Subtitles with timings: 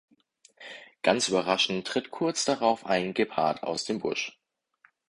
[1.03, 4.35] Ganz überraschend tritt kurz darauf ein Gepard aus dem Busch.